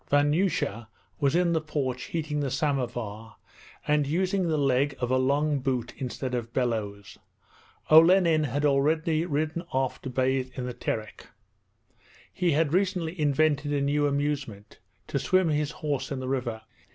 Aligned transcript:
Vanyusha 0.09 0.87
was 1.19 1.35
in 1.35 1.53
the 1.53 1.61
porch 1.61 2.05
heating 2.05 2.39
the 2.39 2.49
samovar, 2.49 3.35
and 3.87 4.07
using 4.07 4.47
the 4.47 4.57
leg 4.57 4.95
of 4.99 5.11
a 5.11 5.17
long 5.17 5.59
boot 5.59 5.93
instead 5.95 6.33
of 6.33 6.51
bellows. 6.53 7.19
Olenin 7.91 8.45
had 8.45 8.65
already 8.65 9.27
ridden 9.27 9.61
off 9.71 10.01
to 10.01 10.09
bathe 10.09 10.49
in 10.55 10.65
the 10.65 10.73
Terek. 10.73 11.27
(He 12.33 12.53
had 12.53 12.73
recently 12.73 13.21
invented 13.21 13.71
a 13.73 13.79
new 13.79 14.07
amusement: 14.07 14.79
to 15.05 15.19
swim 15.19 15.49
his 15.49 15.69
horse 15.69 16.11
in 16.11 16.19
the 16.19 16.27
river.) 16.27 16.63